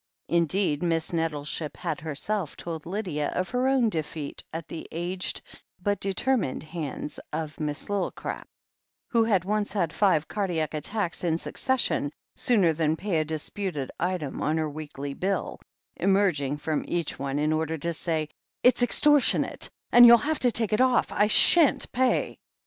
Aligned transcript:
Indeed, 0.29 0.81
Miss 0.81 1.13
Net 1.13 1.29
tleship 1.29 1.77
had 1.77 2.01
herself 2.01 2.57
told 2.57 2.87
Lydia 2.87 3.27
of 3.35 3.49
her 3.49 3.67
own 3.67 3.87
defeat 3.87 4.43
at 4.51 4.67
the 4.67 4.87
aged 4.91 5.41
but 5.79 5.99
determined 5.99 6.63
hands 6.63 7.19
of 7.31 7.59
Miss 7.59 7.85
Lillicrap, 7.87 8.47
who 9.09 9.25
had 9.25 9.45
once 9.45 9.73
had 9.73 9.93
five 9.93 10.27
cardiaq 10.27 10.73
attacks 10.73 11.23
in 11.23 11.37
succession 11.37 12.11
sooner 12.35 12.73
than 12.73 12.95
pay 12.95 13.19
a 13.19 13.23
disputed 13.23 13.91
item 13.99 14.41
on 14.41 14.57
her 14.57 14.71
weekly 14.71 15.13
bill, 15.13 15.59
emerging 15.95 16.57
from 16.57 16.83
each 16.87 17.19
one 17.19 17.37
in 17.37 17.53
order 17.53 17.77
to 17.77 17.93
say, 17.93 18.29
"It's 18.63 18.81
extortionate, 18.81 19.69
and 19.91 20.03
you'll 20.03 20.17
have 20.17 20.39
to 20.39 20.51
take 20.51 20.73
it 20.73 20.81
off. 20.81 21.11
I 21.11 21.27
shan't 21.27 21.91
pay." 21.91 22.39